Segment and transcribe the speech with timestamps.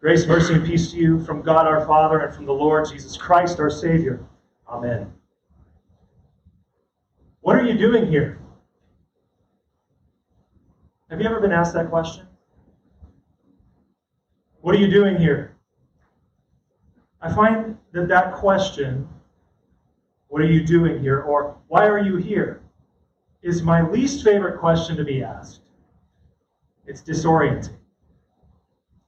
[0.00, 3.16] Grace, mercy, and peace to you from God our Father and from the Lord Jesus
[3.16, 4.20] Christ our Savior.
[4.68, 5.10] Amen.
[7.40, 8.38] What are you doing here?
[11.08, 12.26] Have you ever been asked that question?
[14.60, 15.56] What are you doing here?
[17.22, 19.08] I find that that question,
[20.28, 22.62] what are you doing here, or why are you here,
[23.42, 25.62] is my least favorite question to be asked.
[26.84, 27.76] It's disorienting.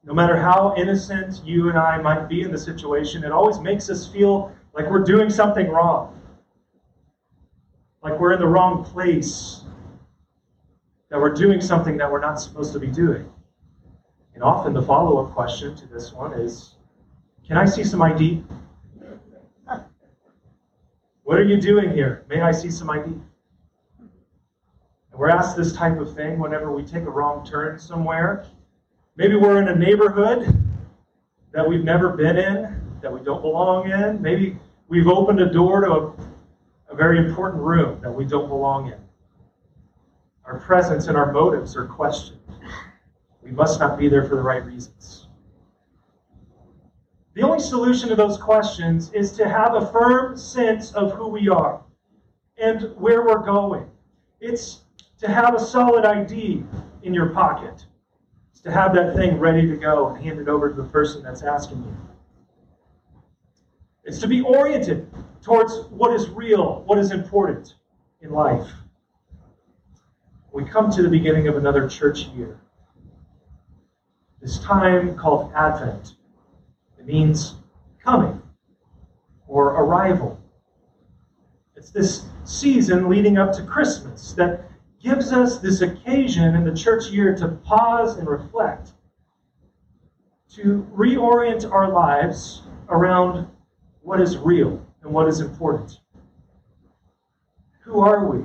[0.08, 3.90] No matter how innocent you and I might be in the situation, it always makes
[3.90, 6.18] us feel like we're doing something wrong,
[8.02, 9.64] like we're in the wrong place,
[11.10, 13.30] that we're doing something that we're not supposed to be doing.
[14.32, 16.76] And often the follow up question to this one is
[17.46, 18.42] Can I see some ID?
[21.22, 22.24] What are you doing here?
[22.30, 23.10] May I see some ID?
[23.10, 23.20] And
[25.12, 28.46] we're asked this type of thing whenever we take a wrong turn somewhere.
[29.18, 30.46] Maybe we're in a neighborhood
[31.50, 34.22] that we've never been in, that we don't belong in.
[34.22, 36.14] Maybe we've opened a door to a,
[36.92, 38.98] a very important room that we don't belong in.
[40.44, 42.38] Our presence and our motives are questioned.
[43.42, 45.26] We must not be there for the right reasons.
[47.34, 51.48] The only solution to those questions is to have a firm sense of who we
[51.48, 51.82] are
[52.56, 53.90] and where we're going.
[54.40, 54.82] It's
[55.18, 56.62] to have a solid ID
[57.02, 57.84] in your pocket.
[58.58, 61.22] It's to have that thing ready to go and hand it over to the person
[61.22, 61.96] that's asking you.
[64.02, 65.08] It's to be oriented
[65.44, 67.76] towards what is real, what is important
[68.20, 68.68] in life.
[70.52, 72.58] We come to the beginning of another church year.
[74.42, 76.16] This time called Advent
[76.98, 77.54] It means
[78.02, 78.42] coming
[79.46, 80.36] or arrival.
[81.76, 84.67] It's this season leading up to Christmas that
[85.02, 88.92] gives us this occasion in the church year to pause and reflect,
[90.54, 93.46] to reorient our lives around
[94.02, 95.98] what is real and what is important.
[97.80, 98.38] Who are we?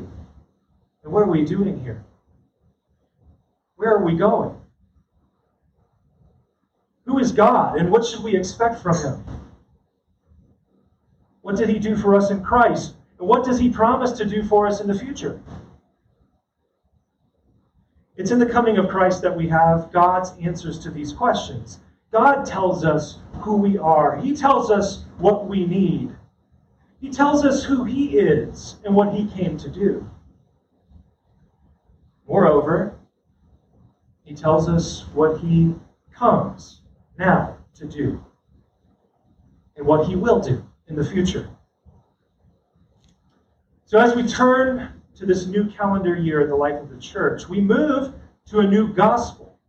[1.03, 2.03] And what are we doing here?
[3.75, 4.55] Where are we going?
[7.05, 9.23] Who is God and what should we expect from him?
[11.41, 12.95] What did he do for us in Christ?
[13.19, 15.41] And what does he promise to do for us in the future?
[18.15, 21.79] It's in the coming of Christ that we have God's answers to these questions.
[22.11, 26.15] God tells us who we are, He tells us what we need,
[27.01, 30.09] He tells us who He is and what He came to do.
[32.27, 32.99] Moreover,
[34.23, 35.75] He tells us what He
[36.13, 36.81] comes
[37.17, 38.23] now to do
[39.75, 41.49] and what he will do in the future.
[43.85, 47.47] So, as we turn to this new calendar year in the life of the church,
[47.47, 48.13] we move
[48.47, 49.59] to a new gospel.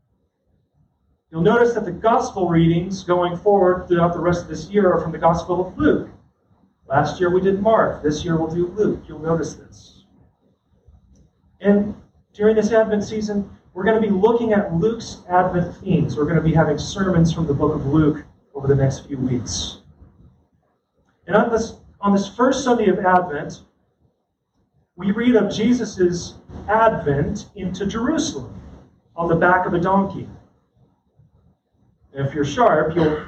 [1.31, 5.01] You'll notice that the gospel readings going forward throughout the rest of this year are
[5.01, 6.09] from the Gospel of Luke.
[6.87, 8.03] Last year we did Mark.
[8.03, 9.03] This year we'll do Luke.
[9.09, 10.05] You'll notice this.
[11.61, 11.95] And
[12.35, 16.17] during this Advent season, we're going to be looking at Luke's Advent themes.
[16.17, 19.19] We're going to be having sermons from the book of Luke over the next few
[19.19, 19.79] weeks.
[21.27, 23.63] And on this, on this first Sunday of Advent,
[24.97, 26.35] we read of Jesus'
[26.69, 28.61] advent into Jerusalem
[29.17, 30.29] on the back of a donkey.
[32.13, 33.25] If you're sharp, you'll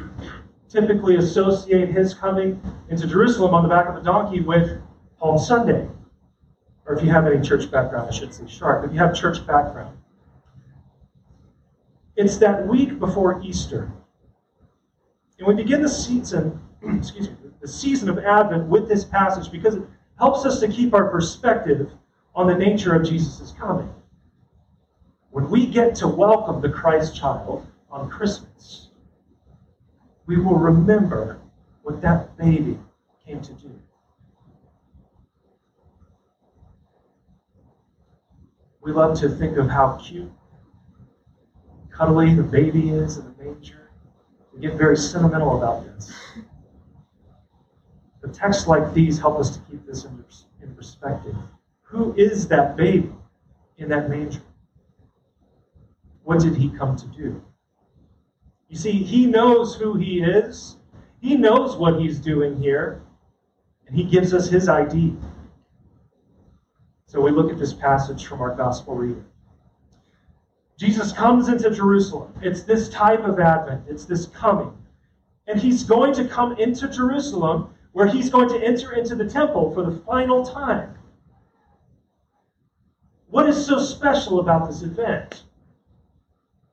[0.68, 4.80] typically associate his coming into Jerusalem on the back of a donkey with
[5.18, 5.88] Palm Sunday.
[6.86, 8.84] Or if you have any church background, I should say sharp.
[8.84, 9.96] If you have church background,
[12.14, 13.90] it's that week before Easter.
[15.38, 19.74] And we begin the season, excuse me, the season of Advent with this passage because
[19.74, 19.82] it
[20.18, 21.90] helps us to keep our perspective
[22.34, 23.92] on the nature of Jesus' coming.
[25.30, 28.88] When we get to welcome the Christ child on Christmas,
[30.26, 31.38] we will remember
[31.82, 32.78] what that baby
[33.24, 33.70] came to do.
[38.80, 40.30] We love to think of how cute
[41.90, 43.90] cuddly the baby is in the manger.
[44.54, 46.12] We get very sentimental about this.
[48.22, 50.24] The texts like these help us to keep this in,
[50.62, 51.34] in perspective.
[51.82, 53.12] Who is that baby
[53.78, 54.40] in that manger?
[56.24, 57.42] What did he come to do?
[58.68, 60.76] You see, he knows who he is.
[61.20, 63.02] He knows what he's doing here.
[63.86, 65.16] And he gives us his ID.
[67.06, 69.24] So we look at this passage from our gospel reading.
[70.78, 72.34] Jesus comes into Jerusalem.
[72.42, 74.76] It's this type of advent, it's this coming.
[75.46, 79.72] And he's going to come into Jerusalem where he's going to enter into the temple
[79.72, 80.94] for the final time.
[83.28, 85.44] What is so special about this event?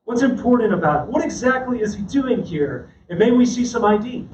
[0.03, 1.13] What's important about it?
[1.13, 2.91] What exactly is he doing here?
[3.07, 4.27] And may we see some ID.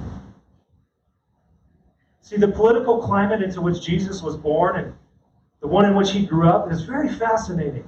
[2.21, 4.93] See, the political climate into which Jesus was born and
[5.61, 7.87] the one in which he grew up is very fascinating.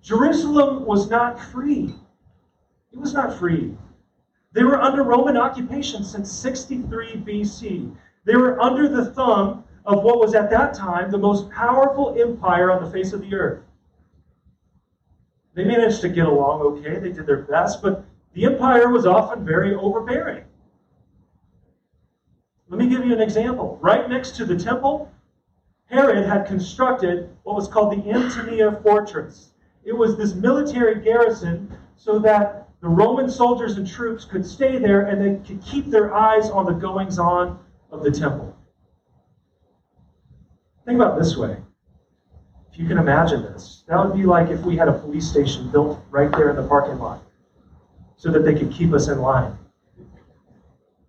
[0.00, 1.92] Jerusalem was not free.
[2.92, 3.76] It was not free.
[4.52, 7.96] They were under Roman occupation since 63 BC.
[8.28, 12.70] They were under the thumb of what was at that time the most powerful empire
[12.70, 13.62] on the face of the earth.
[15.54, 18.04] They managed to get along okay, they did their best, but
[18.34, 20.44] the empire was often very overbearing.
[22.68, 23.78] Let me give you an example.
[23.80, 25.10] Right next to the temple,
[25.86, 29.52] Herod had constructed what was called the Antonia Fortress.
[29.84, 35.06] It was this military garrison so that the Roman soldiers and troops could stay there
[35.06, 37.58] and they could keep their eyes on the goings on
[37.90, 38.54] of the temple.
[40.84, 41.56] Think about this way.
[42.72, 45.70] If you can imagine this, that would be like if we had a police station
[45.70, 47.22] built right there in the parking lot
[48.16, 49.58] so that they could keep us in line.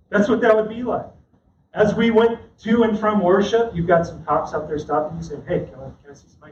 [0.10, 1.06] That's what that would be like.
[1.74, 5.24] As we went to and from worship, you've got some cops out there stopping you
[5.24, 6.52] saying, Hey, can I, can I see some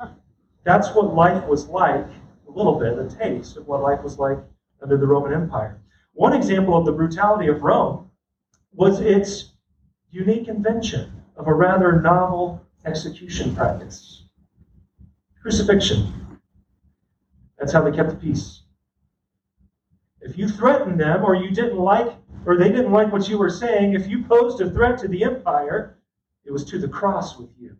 [0.00, 0.12] ID?
[0.64, 2.06] That's what life was like,
[2.48, 4.38] a little bit, a taste of what life was like
[4.82, 5.80] under the Roman Empire.
[6.14, 8.10] One example of the brutality of Rome
[8.72, 9.52] was its
[10.10, 14.22] unique invention of a rather novel execution practice
[15.42, 16.38] crucifixion.
[17.58, 18.62] That's how they kept the peace.
[20.20, 22.14] If you threatened them or you didn't like
[22.46, 25.24] or they didn't like what you were saying, if you posed a threat to the
[25.24, 25.98] empire,
[26.44, 27.76] it was to the cross with you.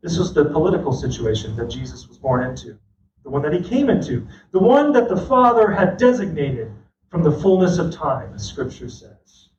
[0.00, 2.78] This was the political situation that Jesus was born into,
[3.22, 6.72] the one that he came into, the one that the Father had designated
[7.12, 9.50] from the fullness of time, as Scripture says.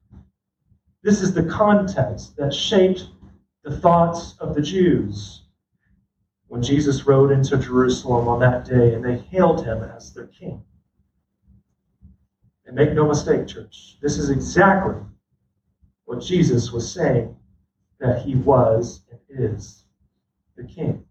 [1.03, 3.05] This is the context that shaped
[3.63, 5.43] the thoughts of the Jews
[6.47, 10.63] when Jesus rode into Jerusalem on that day and they hailed him as their king.
[12.65, 14.95] And make no mistake, church, this is exactly
[16.05, 17.35] what Jesus was saying
[17.99, 19.83] that he was and is
[20.55, 21.05] the king.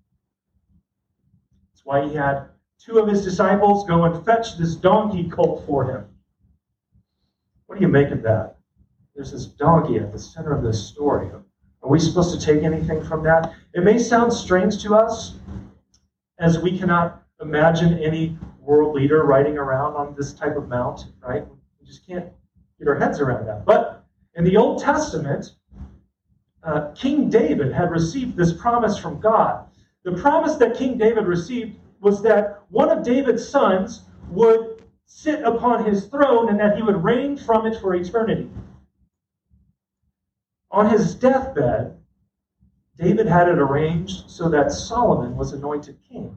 [1.70, 2.48] That's why he had
[2.80, 6.08] two of his disciples go and fetch this donkey colt for him.
[7.72, 8.56] What do you make of that?
[9.14, 11.30] There's this donkey at the center of this story.
[11.30, 13.54] Are we supposed to take anything from that?
[13.72, 15.36] It may sound strange to us
[16.38, 21.46] as we cannot imagine any world leader riding around on this type of mount, right?
[21.80, 22.26] We just can't
[22.78, 23.64] get our heads around that.
[23.64, 24.04] But
[24.34, 25.52] in the Old Testament,
[26.62, 29.64] uh, King David had received this promise from God.
[30.04, 34.71] The promise that King David received was that one of David's sons would
[35.14, 38.50] sit upon his throne and that he would reign from it for eternity.
[40.70, 41.98] On his deathbed,
[42.96, 46.36] David had it arranged so that Solomon was anointed king.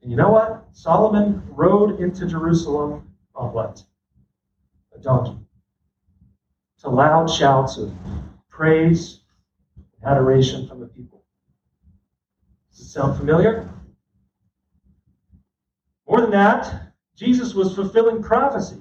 [0.00, 0.68] And you know what?
[0.72, 3.84] Solomon rode into Jerusalem on what?
[4.96, 5.36] A donkey.
[6.80, 7.92] To loud shouts of
[8.48, 9.20] praise
[9.76, 11.24] and adoration from the people.
[12.70, 13.68] Does it sound familiar?
[16.08, 16.87] More than that,
[17.18, 18.80] Jesus was fulfilling prophecy.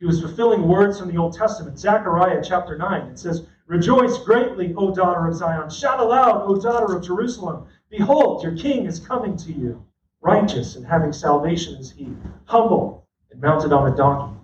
[0.00, 1.78] He was fulfilling words from the Old Testament.
[1.78, 5.70] Zechariah chapter 9, it says, Rejoice greatly, O daughter of Zion.
[5.70, 7.66] Shout aloud, O daughter of Jerusalem.
[7.90, 9.86] Behold, your king is coming to you.
[10.20, 12.12] Righteous and having salvation is he,
[12.46, 14.36] humble and mounted on a donkey,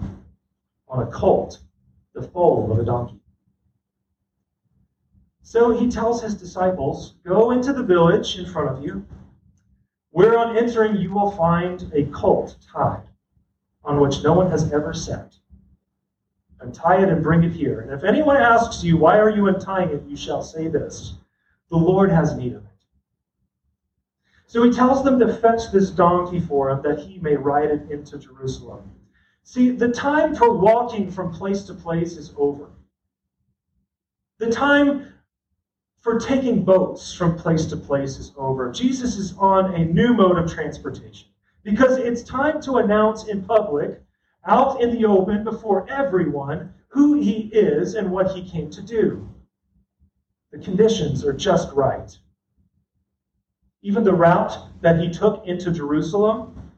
[0.87, 1.58] on a colt,
[2.14, 3.18] the foal of a donkey.
[5.42, 9.04] So he tells his disciples, Go into the village in front of you,
[10.18, 13.04] where on entering you will find a colt tied,
[13.84, 15.32] on which no one has ever sat.
[16.58, 17.82] Untie it and bring it here.
[17.82, 20.02] And if anyone asks you, Why are you untying it?
[20.08, 21.14] you shall say this
[21.70, 22.80] The Lord has need of it.
[24.48, 27.88] So he tells them to fetch this donkey for him that he may ride it
[27.88, 28.90] into Jerusalem.
[29.44, 32.70] See, the time for walking from place to place is over.
[34.38, 35.14] The time
[36.00, 38.71] for taking boats from place to place is over.
[38.71, 41.28] Jesus is on a new mode of transportation
[41.64, 44.00] because it's time to announce in public,
[44.47, 49.28] out in the open before everyone, who he is and what he came to do.
[50.52, 52.17] The conditions are just right.
[53.83, 56.73] Even the route that he took into Jerusalem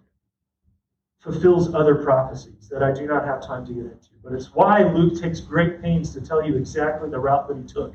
[1.20, 4.08] fulfills other prophecies that I do not have time to get into.
[4.24, 7.64] But it's why Luke takes great pains to tell you exactly the route that he
[7.64, 7.94] took.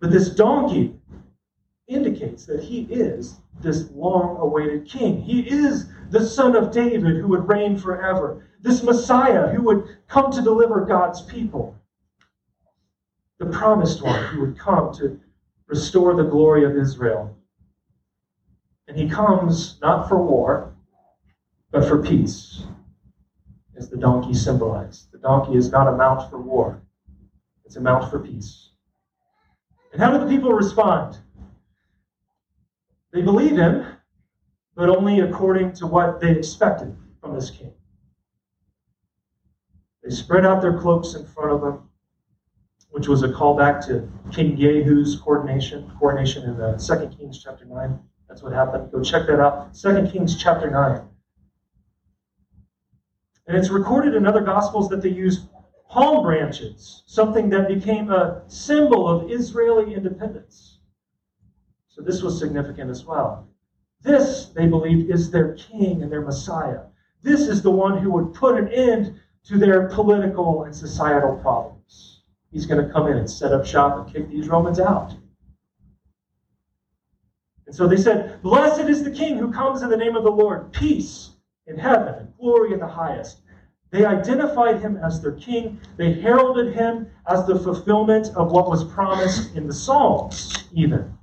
[0.00, 0.94] But this donkey
[1.88, 5.20] indicates that he is this long awaited king.
[5.22, 10.30] He is the son of David who would reign forever, this Messiah who would come
[10.32, 11.76] to deliver God's people,
[13.38, 15.18] the promised one who would come to
[15.66, 17.36] restore the glory of Israel.
[18.86, 20.74] And he comes not for war,
[21.70, 22.64] but for peace,
[23.76, 25.12] as the donkey symbolized.
[25.12, 26.82] The donkey is not a mount for war,
[27.64, 28.67] it's a mount for peace.
[29.92, 31.18] And how do the people respond?
[33.12, 33.86] They believe him,
[34.74, 37.72] but only according to what they expected from this king.
[40.02, 41.88] They spread out their cloaks in front of him,
[42.90, 47.98] which was a callback to King Jehu's coronation, coordination in the Second Kings chapter 9.
[48.28, 48.92] That's what happened.
[48.92, 49.74] Go check that out.
[49.76, 51.00] Second Kings chapter 9.
[53.46, 55.48] And it's recorded in other gospels that they used
[55.88, 60.78] palm branches, something that became a symbol of Israeli independence.
[61.88, 63.48] So this was significant as well.
[64.02, 66.82] This, they believed, is their king and their Messiah.
[67.22, 72.22] This is the one who would put an end to their political and societal problems.
[72.52, 75.14] He's going to come in and set up shop and kick these Romans out.
[77.66, 80.30] And so they said, Blessed is the king who comes in the name of the
[80.30, 81.30] Lord, peace
[81.66, 83.40] in heaven and glory in the highest.
[83.90, 85.80] They identified him as their king.
[85.96, 91.16] They heralded him as the fulfillment of what was promised in the Psalms, even.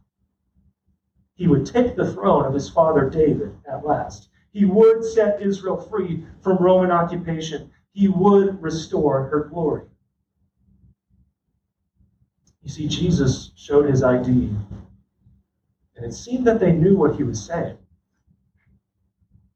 [1.35, 4.29] He would take the throne of his father David at last.
[4.51, 7.71] He would set Israel free from Roman occupation.
[7.91, 9.83] He would restore her glory.
[12.63, 14.55] You see, Jesus showed his ID,
[15.95, 17.77] and it seemed that they knew what he was saying.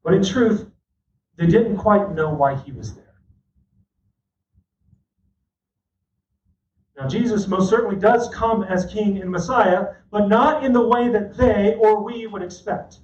[0.04, 0.69] But in truth,
[1.40, 3.14] they didn't quite know why he was there.
[6.98, 11.08] Now, Jesus most certainly does come as King and Messiah, but not in the way
[11.08, 12.98] that they or we would expect.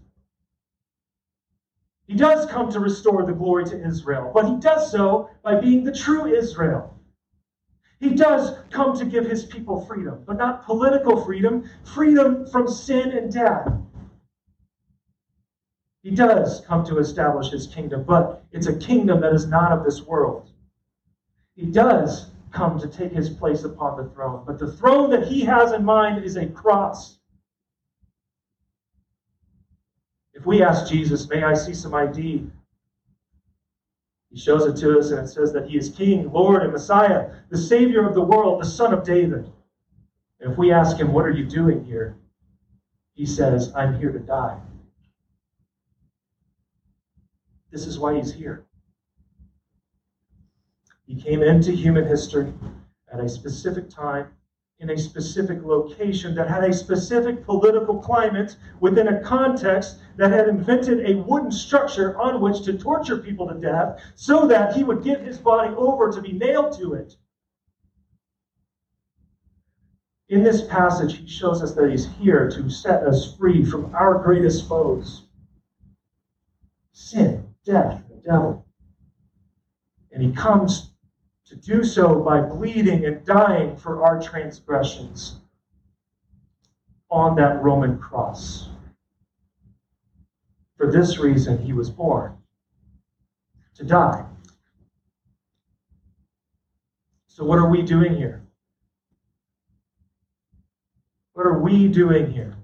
[2.07, 5.83] He does come to restore the glory to Israel, but he does so by being
[5.83, 7.01] the true Israel.
[8.01, 11.65] He does come to give his people freedom, but not political freedom,
[11.95, 13.67] freedom from sin and death.
[16.07, 19.83] He does come to establish his kingdom, but it's a kingdom that is not of
[19.83, 20.49] this world.
[21.57, 25.41] He does come to take his place upon the throne, but the throne that he
[25.41, 27.19] has in mind is a cross.
[30.33, 32.49] If we ask Jesus, May I see some ID?
[34.31, 37.33] He shows it to us, and it says that he is King, Lord, and Messiah,
[37.51, 39.51] the Savior of the world, the Son of David.
[40.39, 42.17] And if we ask him, What are you doing here?
[43.15, 44.61] He says, I'm here to die.
[47.77, 48.65] This is why he's here.
[51.07, 52.51] He came into human history
[53.13, 54.29] at a specific time,
[54.79, 60.49] in a specific location that had a specific political climate within a context that had
[60.49, 65.05] invented a wooden structure on which to torture people to death so that he would
[65.05, 67.15] give his body over to be nailed to it.
[70.31, 74.23] In this passage, he shows us that he's here to set us free from our
[74.23, 75.27] greatest foes
[76.97, 78.65] sin, death, the devil.
[80.13, 80.93] And he comes
[81.47, 85.41] to do so by bleeding and dying for our transgressions
[87.11, 88.69] on that Roman cross.
[90.77, 92.37] For this reason, he was born
[93.75, 94.25] to die.
[97.27, 98.43] So, what are we doing here?
[101.35, 102.57] What are we doing here?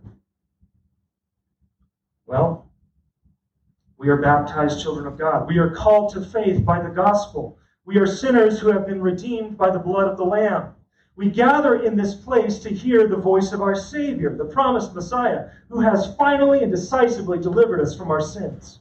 [2.27, 2.71] Well,
[4.03, 5.47] we are baptized children of God.
[5.47, 7.57] We are called to faith by the gospel.
[7.85, 10.75] We are sinners who have been redeemed by the blood of the Lamb.
[11.15, 15.51] We gather in this place to hear the voice of our Savior, the promised Messiah,
[15.69, 18.81] who has finally and decisively delivered us from our sins.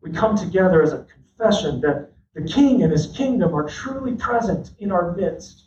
[0.00, 4.70] We come together as a confession that the King and his kingdom are truly present
[4.78, 5.64] in our midst.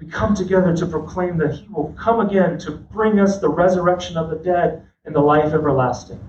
[0.00, 4.16] We come together to proclaim that he will come again to bring us the resurrection
[4.16, 6.20] of the dead and the life everlasting.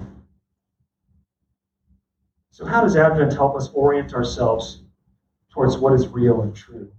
[2.51, 4.83] So, how does Advent help us orient ourselves
[5.49, 6.91] towards what is real and true?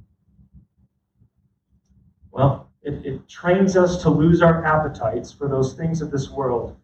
[2.30, 6.76] Well, it, it trains us to lose our appetites for those things of this world.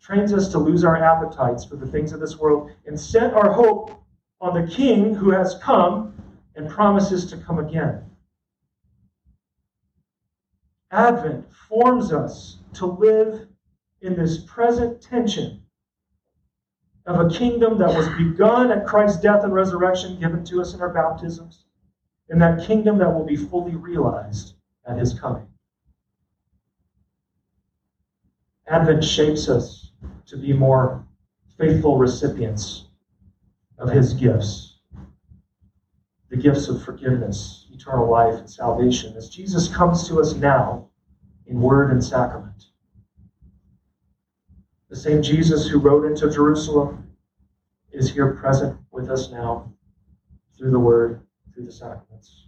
[0.00, 3.52] trains us to lose our appetites for the things of this world and set our
[3.52, 4.02] hope
[4.40, 6.14] on the King who has come
[6.54, 8.04] and promises to come again.
[10.90, 13.45] Advent forms us to live
[14.00, 15.62] in this present tension
[17.06, 20.80] of a kingdom that was begun at Christ's death and resurrection, given to us in
[20.80, 21.64] our baptisms,
[22.28, 24.54] and that kingdom that will be fully realized
[24.86, 25.46] at his coming.
[28.66, 29.92] Advent shapes us
[30.26, 31.06] to be more
[31.56, 32.88] faithful recipients
[33.78, 34.76] of his gifts
[36.28, 39.16] the gifts of forgiveness, eternal life, and salvation.
[39.16, 40.88] As Jesus comes to us now,
[41.46, 42.66] in word and sacrament.
[44.88, 47.10] The same Jesus who rode into Jerusalem
[47.90, 49.72] is here present with us now
[50.56, 51.20] through the word,
[51.52, 52.46] through the sacraments.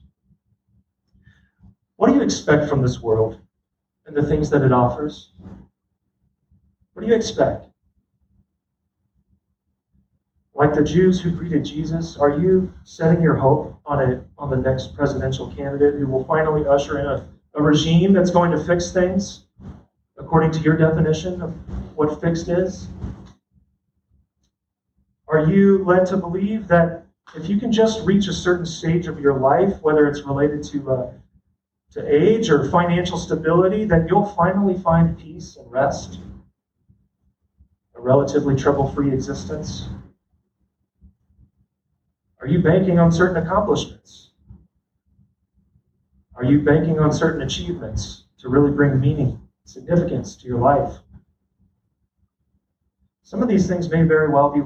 [1.96, 3.40] What do you expect from this world
[4.06, 5.32] and the things that it offers?
[6.92, 7.66] What do you expect?
[10.54, 14.56] Like the Jews who greeted Jesus, are you setting your hope on, a, on the
[14.56, 18.92] next presidential candidate who will finally usher in a, a regime that's going to fix
[18.92, 19.47] things
[20.18, 21.54] according to your definition of
[21.96, 22.88] what fixed is?
[25.28, 27.06] Are you led to believe that
[27.36, 30.90] if you can just reach a certain stage of your life, whether it's related to,
[30.90, 31.12] uh,
[31.92, 36.20] to age or financial stability, that you'll finally find peace and rest?
[37.94, 39.88] A relatively trouble free existence?
[42.40, 44.30] Are you banking on certain accomplishments?
[46.36, 50.94] Are you banking on certain achievements to really bring meaning, significance to your life?
[53.22, 54.62] Some of these things may very well be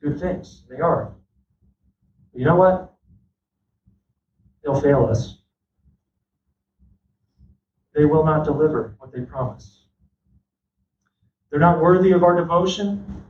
[0.00, 0.62] good things.
[0.70, 1.12] They are.
[2.32, 2.94] But you know what?
[4.62, 5.38] They'll fail us.
[7.94, 9.82] They will not deliver what they promise.
[11.50, 13.24] They're not worthy of our devotion,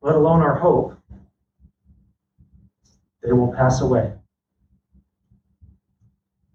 [0.00, 0.96] let alone our hope
[3.22, 4.14] they will pass away.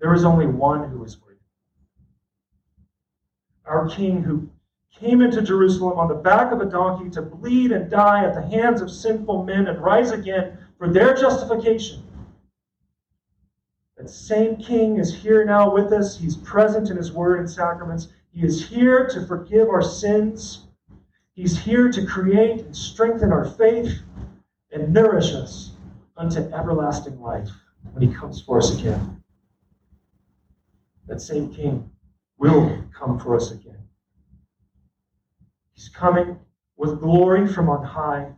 [0.01, 1.24] There is only one who is worthy.
[3.65, 4.49] Our King who
[4.99, 8.41] came into Jerusalem on the back of a donkey to bleed and die at the
[8.41, 12.03] hands of sinful men and rise again for their justification.
[13.97, 16.17] That same King is here now with us.
[16.17, 18.09] He's present in His Word and sacraments.
[18.33, 20.67] He is here to forgive our sins.
[21.33, 24.01] He's here to create and strengthen our faith
[24.71, 25.71] and nourish us
[26.17, 27.49] unto everlasting life
[27.93, 29.23] when he comes for us again.
[31.07, 31.91] That same king
[32.37, 33.77] will come for us again.
[35.73, 36.39] He's coming
[36.77, 38.31] with glory from on high,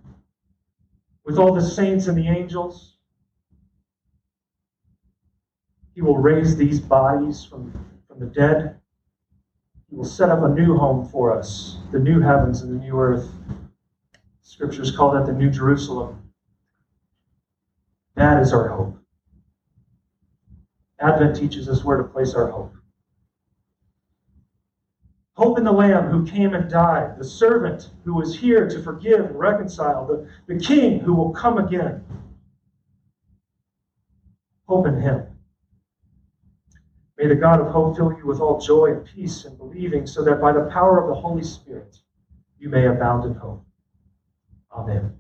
[1.24, 2.96] with all the saints and the angels.
[5.94, 7.74] He will raise these bodies from,
[8.08, 8.80] from the dead.
[9.90, 13.00] He will set up a new home for us, the new heavens and the new
[13.00, 13.32] earth.
[14.42, 16.32] Scriptures call that the New Jerusalem.
[18.16, 18.98] That is our hope.
[21.00, 22.74] Advent teaches us where to place our hope.
[25.38, 29.24] Hope in the Lamb who came and died, the servant who was here to forgive
[29.24, 32.04] and reconcile, the, the King who will come again.
[34.68, 35.28] Hope in Him.
[37.20, 40.24] May the God of hope fill you with all joy and peace and believing, so
[40.24, 42.00] that by the power of the Holy Spirit
[42.58, 43.64] you may abound in hope.
[44.72, 45.20] Amen.